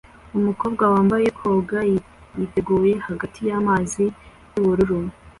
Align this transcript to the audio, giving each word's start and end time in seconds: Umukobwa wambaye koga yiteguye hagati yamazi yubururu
Umukobwa 0.37 0.83
wambaye 0.93 1.27
koga 1.37 1.79
yiteguye 2.39 2.93
hagati 3.07 3.39
yamazi 3.49 4.05
yubururu 4.53 4.97